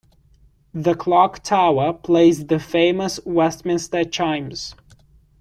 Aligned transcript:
The 0.73 0.95
clock 0.95 1.43
tower 1.43 1.93
plays 1.93 2.47
the 2.47 2.57
famous 2.57 3.19
Westminster 3.23 4.03
Chimes. 4.03 4.73